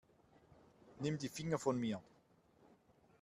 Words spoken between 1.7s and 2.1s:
mir.